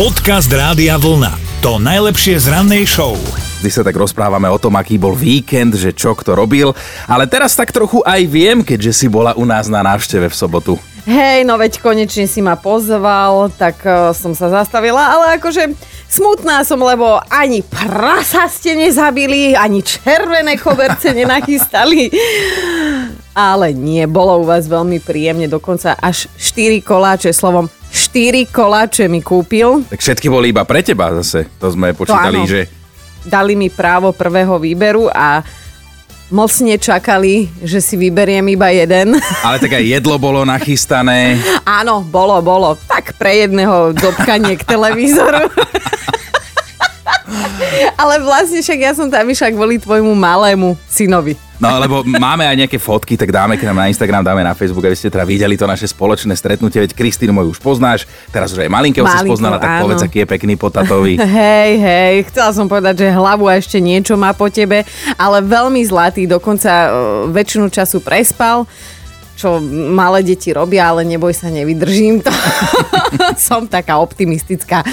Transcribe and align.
Podcast 0.00 0.48
Rádia 0.48 0.96
Vlna. 0.96 1.60
To 1.60 1.76
najlepšie 1.76 2.40
z 2.40 2.48
rannej 2.48 2.88
show. 2.88 3.20
Vždy 3.60 3.68
sa 3.68 3.84
tak 3.84 3.92
rozprávame 4.00 4.48
o 4.48 4.56
tom, 4.56 4.80
aký 4.80 4.96
bol 4.96 5.12
víkend, 5.12 5.76
že 5.76 5.92
čo 5.92 6.16
kto 6.16 6.32
robil, 6.32 6.72
ale 7.04 7.28
teraz 7.28 7.52
tak 7.52 7.68
trochu 7.68 8.00
aj 8.08 8.24
viem, 8.24 8.64
keďže 8.64 8.96
si 8.96 9.06
bola 9.12 9.36
u 9.36 9.44
nás 9.44 9.68
na 9.68 9.84
návšteve 9.84 10.32
v 10.32 10.38
sobotu. 10.40 10.80
Hej, 11.04 11.44
no 11.44 11.60
veď 11.60 11.84
konečne 11.84 12.24
si 12.24 12.40
ma 12.40 12.56
pozval, 12.56 13.52
tak 13.60 13.84
uh, 13.84 14.16
som 14.16 14.32
sa 14.32 14.48
zastavila, 14.48 15.04
ale 15.04 15.36
akože 15.36 15.76
smutná 16.08 16.64
som, 16.64 16.80
lebo 16.80 17.20
ani 17.28 17.60
prasa 17.60 18.48
ste 18.48 18.80
nezabili, 18.80 19.52
ani 19.52 19.84
červené 19.84 20.56
koberce 20.56 21.12
nenachystali. 21.20 22.08
Ale 23.36 23.76
nie, 23.76 24.08
bolo 24.08 24.40
u 24.40 24.48
vás 24.48 24.64
veľmi 24.64 24.96
príjemne, 25.04 25.44
dokonca 25.44 25.92
až 26.00 26.24
4 26.40 26.80
koláče, 26.80 27.36
slovom 27.36 27.68
4 27.90 28.46
koláče 28.48 29.10
mi 29.10 29.20
kúpil. 29.20 29.84
Tak 29.90 30.00
všetky 30.00 30.30
boli 30.30 30.54
iba 30.54 30.62
pre 30.64 30.80
teba 30.80 31.10
zase, 31.20 31.50
to 31.58 31.70
sme 31.74 31.92
počítali, 31.92 32.42
áno. 32.42 32.50
že... 32.50 32.70
Dali 33.20 33.52
mi 33.52 33.68
právo 33.68 34.16
prvého 34.16 34.56
výberu 34.56 35.12
a 35.12 35.44
mocne 36.32 36.80
čakali, 36.80 37.52
že 37.60 37.82
si 37.84 38.00
vyberiem 38.00 38.46
iba 38.48 38.72
jeden. 38.72 39.18
Ale 39.46 39.60
tak 39.60 39.76
aj 39.76 39.84
jedlo 39.84 40.16
bolo 40.16 40.46
nachystané. 40.48 41.36
Áno, 41.68 42.00
bolo, 42.00 42.40
bolo. 42.40 42.78
Tak 42.88 43.18
pre 43.20 43.44
jedného 43.44 43.92
dobkanie 43.92 44.56
k 44.56 44.64
televízoru. 44.64 45.52
Ale 48.00 48.20
vlastne 48.22 48.60
však 48.60 48.78
ja 48.78 48.92
som 48.94 49.08
tam 49.08 49.26
išla 49.28 49.54
kvôli 49.54 49.80
tvojmu 49.80 50.12
malému 50.14 50.76
synovi. 50.90 51.36
No 51.60 51.76
lebo 51.76 52.00
máme 52.02 52.48
aj 52.48 52.56
nejaké 52.64 52.80
fotky, 52.80 53.20
tak 53.20 53.28
dáme 53.28 53.60
k 53.60 53.68
nám 53.68 53.76
na 53.76 53.86
Instagram, 53.92 54.24
dáme 54.24 54.40
na 54.40 54.56
Facebook, 54.56 54.88
aby 54.88 54.96
ste 54.96 55.12
teda 55.12 55.28
videli 55.28 55.60
to 55.60 55.68
naše 55.68 55.92
spoločné 55.92 56.32
stretnutie, 56.32 56.80
veď 56.80 56.96
Kristínu 56.96 57.36
moju 57.36 57.52
už 57.52 57.60
poznáš, 57.60 58.08
teraz 58.32 58.48
už 58.56 58.64
aj 58.64 58.72
Malinkého 58.72 59.04
si 59.04 59.20
spoznala, 59.20 59.60
tak 59.60 59.76
áno. 59.76 59.82
povedz, 59.84 60.00
aký 60.00 60.24
je 60.24 60.28
pekný 60.28 60.56
potatovi. 60.56 61.20
Hej, 61.40 61.72
hej, 61.78 62.14
chcela 62.32 62.50
som 62.56 62.66
povedať, 62.66 63.04
že 63.04 63.08
hlavu 63.12 63.46
a 63.46 63.60
ešte 63.60 63.76
niečo 63.78 64.16
má 64.16 64.32
po 64.32 64.48
tebe, 64.48 64.88
ale 65.20 65.44
veľmi 65.44 65.84
zlatý, 65.84 66.24
dokonca 66.24 66.70
uh, 66.70 66.90
väčšinu 67.28 67.68
času 67.68 68.00
prespal 68.00 68.64
čo 69.40 69.56
malé 69.72 70.20
deti 70.20 70.52
robia, 70.52 70.92
ale 70.92 71.00
neboj 71.08 71.32
sa, 71.32 71.48
nevydržím 71.48 72.20
to. 72.20 72.28
Som 73.48 73.64
taká 73.64 73.96
optimistická, 73.96 74.84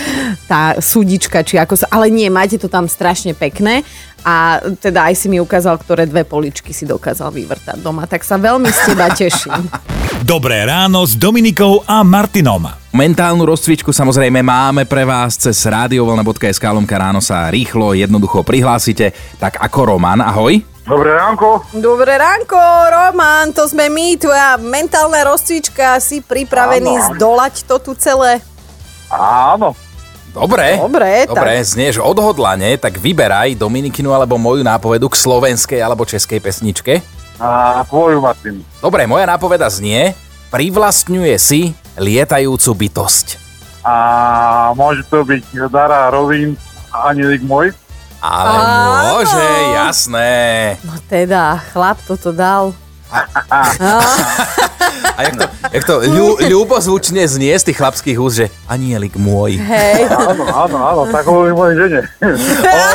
tá 0.50 0.78
súdička, 0.80 1.45
či 1.45 1.59
ako 1.59 1.75
sa... 1.80 1.86
Ale 1.92 2.11
nie, 2.11 2.28
máte 2.28 2.59
to 2.59 2.67
tam 2.67 2.89
strašne 2.89 3.38
pekné 3.38 3.86
a 4.28 4.59
teda 4.59 5.08
aj 5.08 5.16
si 5.16 5.31
mi 5.31 5.39
ukázal, 5.39 5.80
ktoré 5.80 6.03
dve 6.03 6.28
poličky 6.28 6.75
si 6.75 6.83
dokázal 6.83 7.31
vyvrtať 7.31 7.80
doma, 7.80 8.03
tak 8.09 8.28
sa 8.28 8.36
veľmi 8.36 8.67
z 8.67 8.80
teba 8.92 9.08
teším. 9.14 9.72
Dobré 10.28 10.66
ráno 10.67 11.05
s 11.05 11.16
Dominikou 11.16 11.86
a 11.88 12.03
Martinom. 12.03 12.67
Mentálnu 12.92 13.45
rozcvičku 13.45 13.94
samozrejme 13.94 14.42
máme 14.42 14.89
pre 14.89 15.05
vás 15.05 15.38
cez 15.38 15.61
radiovolna.sk 15.64 16.64
lomka 16.73 16.98
ráno 16.98 17.22
sa 17.22 17.48
rýchlo, 17.53 17.94
jednoducho 17.94 18.42
prihlásite, 18.42 19.14
tak 19.38 19.61
ako 19.61 19.95
Roman, 19.95 20.20
ahoj. 20.20 20.58
Dobré 20.88 21.16
ránko. 21.16 21.67
Dobré 21.78 22.16
ránko, 22.16 22.58
Roman, 22.89 23.52
to 23.53 23.67
sme 23.70 23.88
my, 23.92 24.20
tvoja 24.20 24.59
mentálna 24.59 25.23
rozcvička, 25.23 26.00
si 26.03 26.20
pripravený 26.20 26.95
Áno. 26.95 27.08
zdolať 27.16 27.64
to 27.64 27.75
tu 27.80 27.92
celé? 27.95 28.44
Áno. 29.14 29.86
Dobre, 30.36 30.78
Dobre, 30.78 31.25
Dobre 31.25 31.53
znieš 31.64 32.03
odhodlane, 32.03 32.78
tak 32.78 33.00
vyberaj 33.00 33.58
Dominikinu 33.58 34.14
alebo 34.14 34.38
moju 34.38 34.61
nápovedu 34.61 35.09
k 35.09 35.16
slovenskej 35.17 35.80
alebo 35.81 36.03
českej 36.06 36.44
pesničke. 36.44 37.02
A 37.38 37.81
tvoju, 37.86 38.22
Martin. 38.22 38.61
Dobre, 38.81 39.05
moja 39.05 39.25
nápoveda 39.30 39.70
znie, 39.70 40.17
privlastňuje 40.50 41.36
si 41.38 41.61
lietajúcu 41.98 42.72
bytosť. 42.73 43.28
A 43.86 43.95
môže 44.75 45.05
to 45.08 45.23
byť 45.23 45.72
Dara 45.72 46.11
Rovin, 46.11 46.58
Anielik 46.92 47.45
môj. 47.45 47.72
Ale 48.17 48.58
Áno. 48.58 49.22
môže, 49.22 49.45
jasné. 49.78 50.33
No 50.81 50.98
teda, 51.05 51.61
chlap 51.72 52.02
toto 52.03 52.33
dal. 52.33 52.73
A 53.08 53.23
jak 55.23 55.33
to, 55.39 55.45
jak 55.77 55.86
to 55.86 55.95
ľu, 56.02 56.27
ľubozvučne 56.42 57.21
znie 57.23 57.54
z 57.54 57.70
tých 57.70 57.77
chlapských 57.77 58.17
úst, 58.17 58.36
že 58.36 58.45
anielik 58.65 59.14
môj. 59.15 59.58
Hej, 59.58 60.10
Áno, 60.10 60.43
áno, 60.43 60.77
áno, 60.80 61.02
tak 61.08 61.23
hovorím 61.23 61.54
mojej 61.54 61.76
žene. 61.80 61.99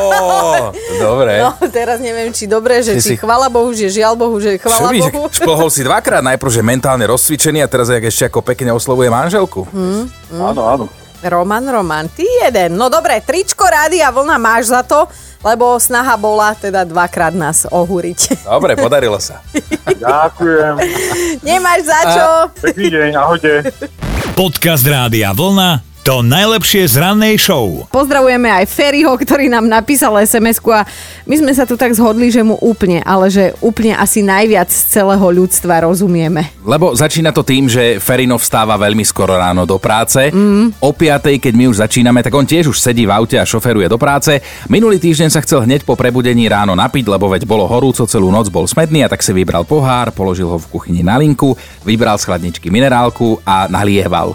Ó, 0.03 0.75
dobre. 0.99 1.41
no 1.41 1.51
teraz 1.69 1.99
neviem, 1.99 2.29
či 2.29 2.45
dobre, 2.45 2.81
že 2.81 2.95
Ty 2.95 3.01
či 3.01 3.09
si- 3.09 3.19
chvala 3.19 3.47
Bohu, 3.47 3.71
že 3.71 3.87
žiaľ 3.87 4.15
Bohu, 4.15 4.37
že 4.37 4.57
Čo 4.57 4.67
chvala 4.67 4.89
víš, 4.91 5.07
Bohu. 5.09 5.31
šplhol 5.39 5.69
si 5.69 5.83
dvakrát, 5.83 6.23
najprv, 6.25 6.51
že 6.51 6.63
mentálne 6.63 7.07
rozcvičený 7.07 7.61
a 7.61 7.69
teraz 7.69 7.87
jak 7.87 8.03
ešte 8.03 8.27
ako 8.27 8.43
pekne 8.43 8.71
oslovuje 8.71 9.09
manželku. 9.09 9.67
Áno, 10.33 10.63
áno. 10.65 10.85
Roman, 11.23 11.63
Roman, 11.63 12.07
ty 12.11 12.27
jeden. 12.43 12.75
No 12.75 12.91
dobre, 12.91 13.23
tričko 13.23 13.63
rády 13.63 14.03
a 14.03 14.11
vlna 14.11 14.37
máš 14.39 14.75
za 14.75 14.83
to, 14.83 15.07
lebo 15.43 15.79
snaha 15.79 16.15
bola 16.19 16.55
teda 16.55 16.83
dvakrát 16.83 17.35
nás 17.35 17.67
ohúriť. 17.67 18.47
Dobre, 18.47 18.75
podarilo 18.75 19.19
sa. 19.23 19.43
Ďakujem. 20.03 20.75
Nemáš 21.43 21.81
za 21.87 22.01
čo. 22.11 22.27
Pekný 22.59 22.89
deň, 22.91 23.11
ahojte. 23.19 23.53
Podcast 24.35 24.83
Rádia 24.87 25.31
Vlna. 25.31 25.92
To 26.03 26.19
najlepšie 26.19 26.83
z 26.91 26.99
rannej 26.99 27.39
show. 27.39 27.87
Pozdravujeme 27.87 28.51
aj 28.51 28.67
Ferryho, 28.67 29.15
ktorý 29.15 29.47
nám 29.47 29.71
napísal 29.71 30.19
sms 30.27 30.59
a 30.75 30.83
my 31.31 31.35
sme 31.39 31.55
sa 31.55 31.63
tu 31.63 31.79
tak 31.79 31.95
zhodli, 31.95 32.27
že 32.27 32.43
mu 32.43 32.59
úplne, 32.59 32.99
ale 33.07 33.31
že 33.31 33.55
úplne 33.63 33.95
asi 33.95 34.19
najviac 34.19 34.67
z 34.67 34.99
celého 34.99 35.23
ľudstva 35.23 35.87
rozumieme. 35.87 36.51
Lebo 36.67 36.91
začína 36.99 37.31
to 37.31 37.47
tým, 37.47 37.71
že 37.71 38.03
Ferino 38.03 38.35
vstáva 38.35 38.75
veľmi 38.83 39.07
skoro 39.07 39.39
ráno 39.39 39.63
do 39.63 39.79
práce. 39.79 40.35
Mm. 40.35 40.75
O 40.83 40.91
5, 40.91 41.39
keď 41.39 41.55
my 41.55 41.71
už 41.71 41.87
začíname, 41.87 42.19
tak 42.19 42.35
on 42.35 42.51
tiež 42.51 42.75
už 42.75 42.83
sedí 42.83 43.07
v 43.07 43.15
aute 43.15 43.39
a 43.39 43.47
šoferuje 43.47 43.87
do 43.87 43.95
práce. 43.95 44.43
Minulý 44.67 44.99
týždeň 44.99 45.31
sa 45.31 45.39
chcel 45.39 45.63
hneď 45.63 45.87
po 45.87 45.95
prebudení 45.95 46.51
ráno 46.51 46.75
napiť, 46.75 47.07
lebo 47.07 47.31
veď 47.31 47.47
bolo 47.47 47.63
horúco, 47.71 48.03
celú 48.11 48.27
noc 48.35 48.51
bol 48.51 48.67
smedný 48.67 49.07
a 49.07 49.11
tak 49.15 49.23
si 49.23 49.31
vybral 49.31 49.63
pohár, 49.63 50.11
položil 50.11 50.51
ho 50.51 50.59
v 50.59 50.67
kuchyni 50.67 51.07
na 51.07 51.15
linku, 51.15 51.55
vybral 51.87 52.19
z 52.19 52.27
chladničky 52.27 52.75
minerálku 52.75 53.39
a 53.47 53.71
nalieval. 53.71 54.35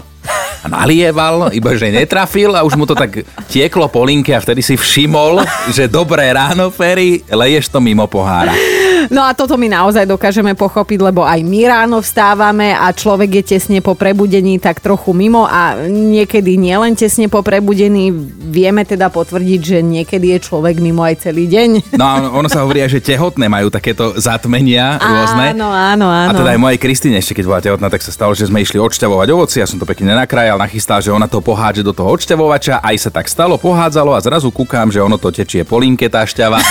Nalieval, 0.66 1.54
iba 1.54 1.70
že 1.78 1.92
netrafil 1.92 2.56
a 2.56 2.66
už 2.66 2.74
mu 2.74 2.88
to 2.88 2.98
tak 2.98 3.22
tieklo 3.46 3.86
po 3.86 4.02
linke 4.02 4.34
a 4.34 4.42
vtedy 4.42 4.64
si 4.64 4.74
všimol, 4.74 5.44
že 5.70 5.86
dobré 5.86 6.32
ráno, 6.34 6.74
Ferry, 6.74 7.22
leješ 7.30 7.70
to 7.70 7.78
mimo 7.78 8.10
pohára. 8.10 8.77
No 9.08 9.24
a 9.24 9.32
toto 9.32 9.56
my 9.56 9.68
naozaj 9.68 10.04
dokážeme 10.04 10.52
pochopiť, 10.52 10.98
lebo 11.00 11.24
aj 11.24 11.40
my 11.44 11.60
ráno 11.68 11.98
vstávame 12.00 12.72
a 12.76 12.92
človek 12.92 13.40
je 13.40 13.56
tesne 13.56 13.78
po 13.80 13.96
prebudení 13.96 14.60
tak 14.60 14.80
trochu 14.84 15.12
mimo 15.16 15.48
a 15.48 15.76
niekedy 15.88 16.60
nielen 16.60 16.96
tesne 16.96 17.28
po 17.28 17.40
prebudení, 17.40 18.12
vieme 18.48 18.84
teda 18.84 19.08
potvrdiť, 19.08 19.60
že 19.60 19.78
niekedy 19.80 20.36
je 20.36 20.38
človek 20.44 20.80
mimo 20.80 21.04
aj 21.04 21.28
celý 21.28 21.48
deň. 21.48 21.96
No 21.96 22.04
a 22.04 22.14
ono 22.28 22.48
sa 22.48 22.64
hovorí 22.64 22.78
že 22.88 23.02
tehotné 23.02 23.50
majú 23.50 23.74
takéto 23.74 24.14
zatmenia 24.14 25.02
rôzne. 25.02 25.50
Áno, 25.56 25.68
áno, 25.68 26.06
áno. 26.06 26.30
A 26.30 26.32
teda 26.32 26.54
aj 26.54 26.60
mojej 26.62 26.78
Kristine 26.78 27.18
ešte, 27.18 27.34
keď 27.34 27.44
bola 27.44 27.60
tehotná, 27.60 27.88
tak 27.90 28.06
sa 28.06 28.14
stalo, 28.14 28.32
že 28.38 28.46
sme 28.46 28.62
išli 28.62 28.78
odšťavovať 28.78 29.28
ovoci, 29.34 29.58
ja 29.58 29.66
som 29.66 29.82
to 29.82 29.88
pekne 29.88 30.14
nenakrájal, 30.14 30.62
nachystal, 30.62 31.02
že 31.02 31.10
ona 31.10 31.26
to 31.26 31.42
pohádže 31.42 31.82
do 31.82 31.90
toho 31.90 32.14
odšťavovača, 32.14 32.78
aj 32.78 32.96
sa 33.02 33.10
tak 33.10 33.26
stalo, 33.26 33.58
pohádzalo 33.58 34.14
a 34.14 34.22
zrazu 34.22 34.54
kúkam, 34.54 34.94
že 34.94 35.02
ono 35.02 35.18
to 35.18 35.34
tečie 35.34 35.66
po 35.66 35.82
linke 35.82 36.06
tá 36.06 36.22
šťava. 36.22 36.62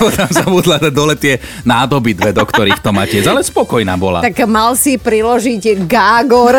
Potom 0.00 0.28
sa 0.32 0.44
budla 0.48 0.80
dať 0.80 0.92
dole 0.96 1.14
tie 1.20 1.36
nádoby 1.68 2.16
dve, 2.16 2.32
do 2.32 2.40
ktorých 2.40 2.80
to 2.80 2.90
má 2.90 3.04
tiec, 3.04 3.28
ale 3.28 3.44
spokojná 3.44 4.00
bola. 4.00 4.24
Tak 4.24 4.48
mal 4.48 4.72
si 4.72 4.96
priložiť 4.96 5.84
gágor 5.84 6.56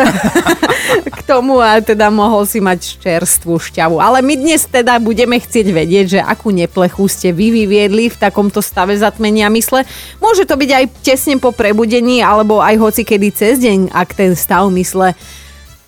k 1.18 1.20
tomu 1.26 1.58
a 1.58 1.82
teda 1.82 2.06
mohol 2.14 2.46
si 2.46 2.62
mať 2.62 3.02
čerstvú 3.02 3.58
šťavu. 3.58 3.98
Ale 3.98 4.22
my 4.22 4.38
dnes 4.38 4.62
teda 4.70 5.02
budeme 5.02 5.42
chcieť 5.42 5.66
vedieť, 5.74 6.06
že 6.18 6.20
akú 6.22 6.54
neplechu 6.54 7.10
ste 7.10 7.34
vy 7.34 7.50
vyviedli 7.50 8.14
v 8.14 8.20
takomto 8.20 8.62
stave 8.62 8.94
zatmenia 8.94 9.50
mysle. 9.50 9.82
Môže 10.22 10.46
to 10.46 10.54
byť 10.54 10.70
aj 10.70 10.84
tesne 11.02 11.42
po 11.42 11.50
prebudení, 11.50 12.22
alebo 12.22 12.62
aj 12.62 12.78
hoci 12.78 13.02
kedy 13.02 13.28
cez 13.34 13.58
deň, 13.58 13.90
ak 13.90 14.14
ten 14.14 14.38
stav 14.38 14.70
mysle 14.70 15.18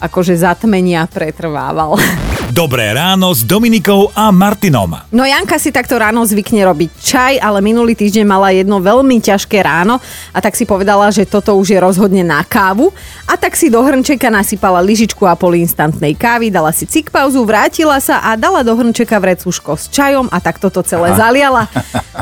akože 0.02 0.34
zatmenia 0.36 1.06
pretrvával. 1.06 1.96
Dobré 2.54 2.94
ráno 2.94 3.34
s 3.34 3.42
Dominikou 3.42 4.14
a 4.14 4.30
Martinom. 4.30 4.94
No 5.10 5.26
Janka 5.26 5.58
si 5.58 5.74
takto 5.74 5.98
ráno 5.98 6.22
zvykne 6.22 6.62
robiť 6.62 6.90
čaj, 7.02 7.42
ale 7.42 7.58
minulý 7.58 7.98
týždeň 7.98 8.22
mala 8.22 8.54
jedno 8.54 8.78
veľmi 8.78 9.18
ťažké 9.18 9.58
ráno 9.58 9.98
a 10.30 10.38
tak 10.38 10.54
si 10.54 10.62
povedala, 10.62 11.10
že 11.10 11.26
toto 11.26 11.58
už 11.58 11.74
je 11.74 11.82
rozhodne 11.82 12.22
na 12.22 12.46
kávu 12.46 12.94
a 13.26 13.34
tak 13.34 13.58
si 13.58 13.74
do 13.74 13.82
hrnčeka 13.82 14.30
nasypala 14.30 14.78
lyžičku 14.86 15.26
a 15.26 15.34
pol 15.34 15.58
instantnej 15.58 16.14
kávy, 16.14 16.54
dala 16.54 16.70
si 16.70 16.86
cik 16.86 17.10
pauzu, 17.10 17.42
vrátila 17.42 17.98
sa 17.98 18.22
a 18.22 18.38
dala 18.38 18.62
do 18.62 18.78
hrnčeka 18.78 19.18
vrecuško 19.18 19.74
s 19.74 19.90
čajom 19.90 20.30
a 20.30 20.38
tak 20.38 20.62
toto 20.62 20.78
celé 20.86 21.10
zaliala. 21.18 21.66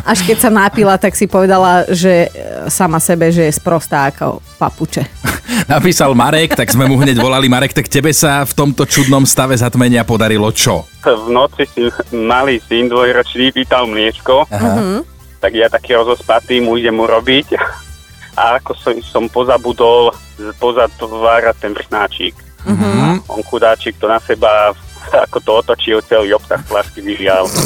Až 0.00 0.24
keď 0.24 0.48
sa 0.48 0.50
nápila, 0.50 0.96
tak 0.96 1.12
si 1.12 1.28
povedala, 1.28 1.84
že 1.92 2.32
e, 2.32 2.72
sama 2.72 3.04
sebe, 3.04 3.28
že 3.28 3.52
je 3.52 3.52
sprostá 3.52 4.08
ako 4.08 4.40
papuče. 4.56 5.04
Napísal 5.72 6.16
Marek, 6.16 6.56
tak 6.56 6.72
sme 6.72 6.88
mu 6.88 6.96
hneď 6.96 7.20
volali. 7.20 7.50
Marek, 7.50 7.76
tak 7.76 7.90
tebe 7.90 8.10
sa 8.14 8.46
v 8.48 8.52
tomto 8.56 8.88
čudnom 8.88 9.28
stave 9.28 9.52
zatmenia 9.58 10.06
podarilo 10.22 10.54
čo? 10.54 10.86
v 11.02 11.34
noci 11.34 11.66
si 11.66 11.82
malý 12.14 12.62
syn 12.62 12.86
dvojročný 12.86 13.50
pýtal 13.50 13.90
mliečko, 13.90 14.46
Aha. 14.54 15.02
tak 15.42 15.50
ja 15.50 15.66
taký 15.66 15.98
rozospatý 15.98 16.62
mu 16.62 16.78
idem 16.78 16.94
urobiť 16.94 17.58
a 18.38 18.62
ako 18.62 18.70
som, 18.78 18.94
som 19.02 19.24
pozabudol 19.26 20.14
pozatvárať 20.62 21.56
ten 21.58 21.74
prchnáčik. 21.74 22.38
Mhm. 22.62 23.26
On 23.26 23.42
chudáčik 23.42 23.98
to 23.98 24.06
na 24.06 24.22
seba 24.22 24.70
ako 25.26 25.42
to 25.42 25.50
otočil 25.58 25.98
celý 26.06 26.38
obsah 26.38 26.62
flašky 26.62 27.02
vylial. 27.02 27.50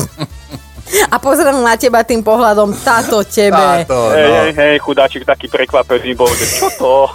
A 1.10 1.18
pozrel 1.18 1.66
na 1.66 1.74
teba 1.74 2.06
tým 2.06 2.22
pohľadom, 2.22 2.70
táto 2.86 3.18
tebe. 3.26 3.58
Táto, 3.58 4.14
Hej, 4.14 4.22
no. 4.22 4.34
hej, 4.38 4.50
hej, 4.54 4.74
chudáčik 4.78 5.26
taký 5.26 5.50
prekvapený 5.50 6.14
bol, 6.14 6.30
že 6.30 6.46
čo 6.46 6.70
to? 6.78 7.10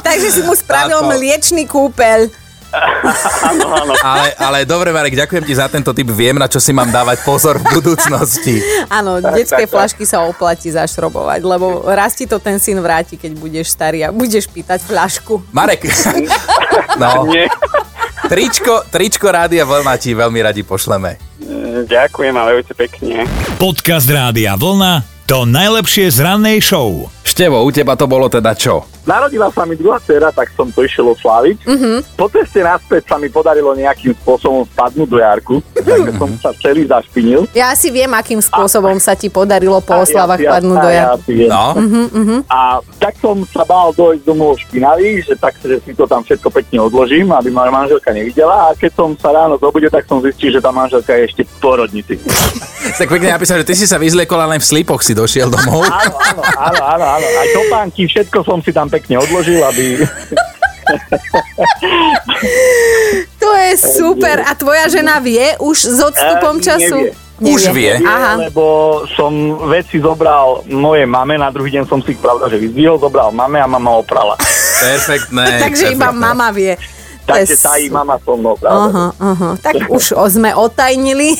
Takže 0.00 0.28
si 0.32 0.40
mu 0.40 0.56
spravil 0.56 1.04
Táto. 1.04 1.12
mliečný 1.12 1.68
kúpeľ. 1.68 2.47
Áno, 2.72 3.66
áno. 3.72 3.92
Ale, 4.04 4.36
ale 4.36 4.58
dobre, 4.68 4.92
Marek, 4.92 5.16
ďakujem 5.16 5.44
ti 5.44 5.54
za 5.56 5.66
tento 5.72 5.96
typ. 5.96 6.08
Viem, 6.12 6.36
na 6.36 6.48
čo 6.50 6.60
si 6.60 6.76
mám 6.76 6.88
dávať 6.92 7.24
pozor 7.24 7.56
v 7.56 7.80
budúcnosti. 7.80 8.60
Áno, 8.92 9.20
detské 9.24 9.64
flašky 9.64 10.04
sa 10.04 10.24
oplatí 10.24 10.68
zašrobovať, 10.68 11.40
lebo 11.40 11.88
raz 11.88 12.12
ti 12.12 12.28
to 12.28 12.36
ten 12.36 12.60
syn 12.60 12.80
vráti, 12.84 13.16
keď 13.16 13.32
budeš 13.40 13.72
starý 13.72 14.04
a 14.04 14.12
budeš 14.12 14.48
pýtať 14.52 14.84
flašku. 14.84 15.40
Marek, 15.52 15.88
no, 17.00 17.24
Nie. 17.28 17.48
tričko, 18.28 18.84
tričko 18.92 19.32
Rádia 19.32 19.64
Vlna 19.64 19.94
ti 19.96 20.12
veľmi 20.12 20.40
radi 20.44 20.60
pošleme. 20.64 21.16
Ďakujem, 21.88 22.34
ale 22.36 22.60
veľmi 22.60 22.74
pekne. 22.76 23.24
Podcast 23.56 24.08
Rádia 24.10 24.58
Vlna 24.58 25.18
to 25.28 25.44
najlepšie 25.44 26.08
z 26.08 26.24
rannej 26.24 26.56
show. 26.64 27.04
Števo, 27.20 27.60
u 27.60 27.68
teba 27.68 28.00
to 28.00 28.08
bolo 28.08 28.32
teda 28.32 28.56
čo? 28.56 28.88
Narodila 29.08 29.48
sa 29.48 29.64
mi 29.64 29.72
druhá 29.72 29.96
dcera, 29.98 30.28
tak 30.28 30.52
som 30.52 30.68
to 30.68 30.84
išiel 30.84 31.08
osláviť. 31.10 31.64
Mm-hmm. 31.64 31.96
Po 32.12 32.28
ceste 32.28 32.60
naspäť 32.60 33.08
sa 33.08 33.16
mi 33.16 33.26
podarilo 33.26 33.72
nejakým 33.72 34.12
spôsobom 34.14 34.68
spadnúť 34.68 35.08
do 35.08 35.16
jarku, 35.16 35.56
takže 35.74 36.12
som 36.12 36.28
sa 36.36 36.52
celý 36.54 36.84
zašpinil. 36.84 37.48
Ja 37.50 37.72
si 37.72 37.88
viem, 37.88 38.12
akým 38.12 38.36
spôsobom 38.38 39.00
sa 39.00 39.16
ti 39.16 39.26
podarilo 39.26 39.80
po 39.80 39.96
A 39.96 40.04
oslavách 40.04 40.44
ja- 40.44 40.52
padnúť 40.52 40.76
a 40.76 40.82
do 40.82 40.90
ja 40.90 41.02
jarku. 41.08 41.24
si 41.24 41.32
viem. 41.34 41.48
No, 41.48 41.64
A 42.46 42.60
tak 43.00 43.16
som 43.16 43.40
sa 43.48 43.64
bál 43.64 43.96
dojsť 43.96 44.22
domov 44.22 44.60
špinavý, 44.60 45.24
že 45.24 45.32
tak, 45.34 45.56
že 45.56 45.80
si 45.80 45.96
to 45.96 46.04
tam 46.04 46.20
všetko 46.20 46.52
pekne 46.52 46.84
odložím, 46.84 47.32
aby 47.32 47.48
ma 47.48 47.64
manželka 47.66 48.12
nevidela. 48.12 48.68
A 48.68 48.76
keď 48.76 48.92
som 48.92 49.16
sa 49.16 49.32
ráno 49.32 49.56
zobudil, 49.56 49.88
tak 49.88 50.04
som 50.04 50.20
zistil, 50.20 50.52
že 50.52 50.60
tá 50.60 50.68
manželka 50.68 51.16
je 51.16 51.24
ešte 51.24 51.42
v 51.42 51.52
porodnici. 51.58 52.20
tak 52.92 53.08
pekne 53.08 53.32
napísal, 53.32 53.56
že 53.58 53.66
ty 53.66 53.74
si 53.74 53.88
sa 53.88 53.96
vyzliekol 53.96 54.36
a 54.36 54.46
len 54.46 54.60
v 54.60 54.68
slipoch 54.68 55.00
si 55.00 55.16
došiel 55.16 55.48
domov. 55.48 55.80
Áno, 55.80 56.12
áno, 56.14 56.42
áno, 56.44 56.80
áno, 56.84 57.04
áno. 57.08 57.26
Aj 57.30 57.48
topánky, 57.56 58.04
všetko 58.04 58.44
som 58.44 58.60
si 58.60 58.68
tam 58.68 58.84
pekne 58.84 58.97
odložil, 59.10 59.62
aby... 59.62 59.84
To 63.38 63.50
je 63.54 63.72
super. 63.76 64.40
A 64.40 64.54
tvoja 64.54 64.88
žena 64.88 65.18
vie 65.18 65.56
už 65.58 65.76
s 65.78 65.98
odstupom 66.00 66.56
Eh, 66.56 66.62
času? 66.62 66.96
nevie. 66.98 67.26
Už 67.38 67.70
vie. 67.70 67.94
Aha. 68.00 68.34
Lebo 68.40 68.64
som 69.08 69.30
veci 69.68 70.00
zobral 70.00 70.66
mojej 70.66 71.06
mame, 71.06 71.38
na 71.38 71.54
druhý 71.54 71.70
deň 71.70 71.86
som 71.86 72.02
si 72.02 72.10
ich 72.10 72.18
pravda, 72.18 72.50
že 72.50 72.58
vyzdvihol, 72.58 72.98
zobral 72.98 73.30
mame 73.30 73.62
a 73.62 73.68
mama 73.68 73.94
oprala. 73.94 74.34
Perfektné. 74.82 75.44
Takže 75.64 75.94
iba 75.94 76.10
mama 76.10 76.50
vie. 76.50 76.74
Takže 77.22 77.54
tá 77.54 77.76
i 77.76 77.86
mama 77.86 78.16
so 78.18 78.34
mnou, 78.34 78.56
pravda. 78.56 78.88
Aha, 78.88 79.06
aha. 79.14 79.48
Tak 79.60 79.86
už 79.86 80.16
o- 80.16 80.26
sme 80.26 80.50
otajnili 80.50 81.36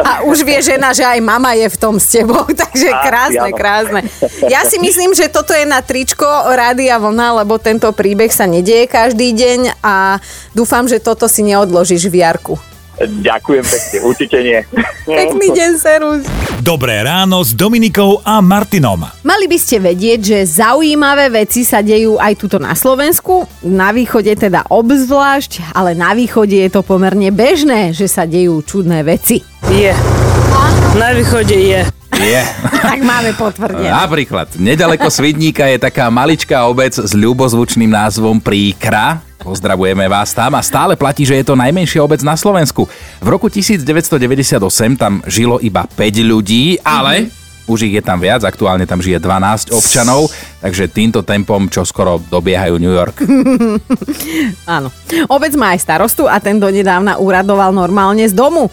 a 0.00 0.24
už 0.26 0.42
vie 0.46 0.58
žena, 0.62 0.94
že 0.94 1.04
aj 1.04 1.20
mama 1.20 1.52
je 1.58 1.68
v 1.68 1.76
tom 1.76 1.98
s 2.00 2.10
tebou, 2.10 2.42
takže 2.62 2.88
krásne, 2.88 3.50
krásne. 3.52 4.00
Ja 4.48 4.64
si 4.64 4.80
myslím, 4.80 5.12
že 5.12 5.28
toto 5.28 5.52
je 5.52 5.66
na 5.68 5.82
tričko 5.84 6.26
Rádia 6.52 6.96
Vlna, 6.98 7.44
lebo 7.44 7.58
tento 7.60 7.90
príbeh 7.92 8.30
sa 8.32 8.48
nedieje 8.48 8.88
každý 8.88 9.34
deň 9.34 9.60
a 9.84 10.18
dúfam, 10.56 10.86
že 10.88 11.02
toto 11.02 11.26
si 11.28 11.44
neodložíš 11.46 12.08
v 12.08 12.22
jarku. 12.22 12.71
Ďakujem 13.00 13.64
pekne, 13.64 13.96
určite 14.04 14.36
nie. 14.44 14.60
Pekný 15.08 15.48
deň, 15.56 15.70
serus. 15.80 16.22
Dobré 16.62 17.02
ráno 17.02 17.42
s 17.42 17.56
Dominikou 17.56 18.22
a 18.22 18.38
Martinom. 18.38 19.02
Mali 19.26 19.46
by 19.50 19.58
ste 19.58 19.82
vedieť, 19.82 20.20
že 20.22 20.38
zaujímavé 20.62 21.32
veci 21.32 21.66
sa 21.66 21.82
dejú 21.82 22.20
aj 22.20 22.38
tuto 22.38 22.62
na 22.62 22.76
Slovensku, 22.76 23.48
na 23.66 23.90
východe 23.90 24.30
teda 24.38 24.70
obzvlášť, 24.70 25.74
ale 25.74 25.98
na 25.98 26.14
východe 26.14 26.54
je 26.54 26.70
to 26.70 26.86
pomerne 26.86 27.34
bežné, 27.34 27.90
že 27.90 28.06
sa 28.06 28.28
dejú 28.28 28.62
čudné 28.62 29.02
veci. 29.02 29.42
Je. 29.72 30.31
Na 30.92 31.16
východe 31.16 31.56
je. 31.56 31.80
Je. 32.20 32.42
Tak 32.68 33.00
máme 33.00 33.32
potvrdené. 33.32 33.88
Napríklad, 34.04 34.60
nedaleko 34.60 35.08
Svidníka 35.08 35.64
je 35.64 35.80
taká 35.80 36.12
maličká 36.12 36.68
obec 36.68 36.92
s 36.92 37.16
ľubozvučným 37.16 37.88
názvom 37.88 38.36
Príkra. 38.36 39.24
Pozdravujeme 39.40 40.04
vás 40.04 40.36
tam 40.36 40.52
a 40.52 40.60
stále 40.60 40.92
platí, 40.92 41.24
že 41.24 41.40
je 41.40 41.48
to 41.48 41.56
najmenšia 41.56 42.04
obec 42.04 42.20
na 42.20 42.36
Slovensku. 42.36 42.84
V 43.24 43.26
roku 43.26 43.48
1998 43.48 44.60
tam 45.00 45.24
žilo 45.24 45.56
iba 45.64 45.88
5 45.88 45.96
ľudí, 46.28 46.76
ale 46.84 47.32
už 47.64 47.88
ich 47.88 47.94
je 47.96 48.04
tam 48.04 48.20
viac, 48.20 48.44
aktuálne 48.44 48.84
tam 48.84 49.00
žije 49.00 49.16
12 49.16 49.72
občanov, 49.72 50.28
takže 50.60 50.92
týmto 50.92 51.24
tempom 51.24 51.72
čo 51.72 51.88
skoro 51.88 52.20
dobiehajú 52.20 52.74
New 52.76 52.92
York. 52.92 53.24
Áno. 54.76 54.92
Obec 55.32 55.56
má 55.56 55.72
aj 55.72 55.88
starostu 55.88 56.28
a 56.28 56.36
ten 56.36 56.60
donedávna 56.60 57.16
uradoval 57.16 57.72
normálne 57.72 58.28
z 58.28 58.36
domu. 58.36 58.68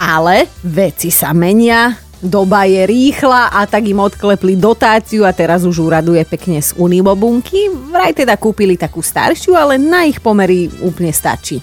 Ale 0.00 0.48
veci 0.64 1.12
sa 1.12 1.36
menia, 1.36 1.92
doba 2.24 2.64
je 2.64 2.88
rýchla 2.88 3.52
a 3.52 3.68
tak 3.68 3.84
im 3.84 4.00
odklepli 4.00 4.56
dotáciu 4.56 5.28
a 5.28 5.32
teraz 5.36 5.68
už 5.68 5.76
úraduje 5.76 6.24
pekne 6.24 6.56
z 6.64 6.72
Unibobunky. 6.80 7.68
Vraj 7.92 8.16
teda 8.16 8.40
kúpili 8.40 8.80
takú 8.80 9.04
staršiu, 9.04 9.52
ale 9.52 9.76
na 9.76 10.08
ich 10.08 10.16
pomery 10.24 10.72
úplne 10.80 11.12
stačí. 11.12 11.60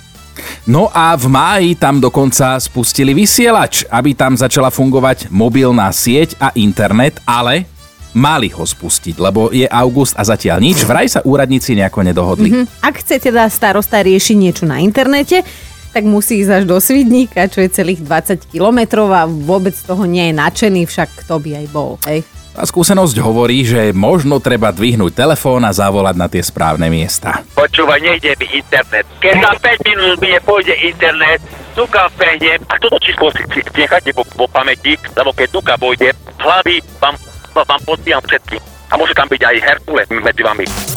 No 0.70 0.94
a 0.94 1.18
v 1.18 1.26
máji 1.34 1.74
tam 1.82 1.98
dokonca 1.98 2.62
spustili 2.62 3.18
vysielač, 3.18 3.90
aby 3.90 4.14
tam 4.14 4.38
začala 4.38 4.70
fungovať 4.70 5.34
mobilná 5.34 5.90
sieť 5.90 6.38
a 6.38 6.54
internet, 6.54 7.18
ale 7.26 7.66
mali 8.14 8.54
ho 8.54 8.62
spustiť, 8.62 9.18
lebo 9.18 9.50
je 9.50 9.66
august 9.66 10.14
a 10.14 10.22
zatiaľ 10.22 10.62
nič. 10.62 10.86
Vraj 10.86 11.10
sa 11.10 11.26
úradníci 11.26 11.74
nejako 11.74 12.06
nedohodli. 12.06 12.50
Mm-hmm. 12.54 12.86
Ak 12.86 13.02
chce 13.02 13.18
teda 13.18 13.50
starosta 13.50 14.02
riešiť 14.02 14.36
niečo 14.38 14.66
na 14.70 14.78
internete, 14.78 15.42
tak 15.98 16.06
musí 16.06 16.46
ísť 16.46 16.62
až 16.62 16.64
do 16.70 16.78
Svidníka, 16.78 17.50
čo 17.50 17.66
je 17.66 17.74
celých 17.74 18.06
20 18.06 18.54
kilometrov 18.54 19.10
a 19.10 19.26
vôbec 19.26 19.74
toho 19.74 20.06
nie 20.06 20.30
je 20.30 20.34
nadšený, 20.38 20.86
však 20.86 21.26
kto 21.26 21.42
by 21.42 21.50
aj 21.58 21.66
bol, 21.74 21.98
hej? 22.06 22.22
A 22.54 22.70
skúsenosť 22.70 23.18
hovorí, 23.18 23.66
že 23.66 23.90
možno 23.98 24.38
treba 24.38 24.70
dvihnúť 24.70 25.18
telefón 25.18 25.66
a 25.66 25.74
zavolať 25.74 26.16
na 26.18 26.30
tie 26.30 26.42
správne 26.46 26.86
miesta. 26.94 27.42
Počúvaj, 27.58 27.98
nejde 27.98 28.38
mi 28.38 28.62
internet. 28.62 29.10
Keď 29.18 29.36
za 29.42 29.54
5 29.58 29.90
minút 29.90 30.18
mi 30.22 30.30
nepôjde 30.38 30.74
internet, 30.86 31.42
Duka 31.74 32.10
vbehnem 32.14 32.62
a 32.70 32.78
toto 32.78 33.02
číslo 33.02 33.34
si, 33.34 33.42
si 33.50 33.62
nechajte 33.74 34.14
po, 34.14 34.22
po 34.38 34.46
pamäti, 34.46 35.02
lebo 35.18 35.34
keď 35.34 35.50
Duka 35.50 35.74
vojde, 35.82 36.14
hlavy 36.38 36.78
vám, 37.02 37.18
vám 37.58 37.82
podbijam 37.86 38.22
všetky. 38.22 38.62
A 38.90 39.02
môže 39.02 39.18
tam 39.18 39.26
byť 39.26 39.42
aj 39.42 39.56
Herkule 39.66 40.02
medzi 40.14 40.42
vami. 40.46 40.97